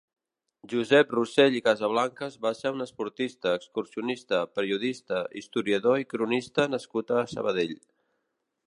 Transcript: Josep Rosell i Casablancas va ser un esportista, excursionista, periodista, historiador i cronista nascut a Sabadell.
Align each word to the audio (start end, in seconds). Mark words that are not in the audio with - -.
Josep 0.71 1.11
Rosell 1.15 1.57
i 1.57 1.61
Casablancas 1.67 2.37
va 2.45 2.53
ser 2.61 2.71
un 2.77 2.85
esportista, 2.87 3.53
excursionista, 3.61 4.41
periodista, 4.57 5.21
historiador 5.45 6.03
i 6.07 6.11
cronista 6.17 6.69
nascut 6.77 7.17
a 7.21 7.23
Sabadell. 7.37 7.81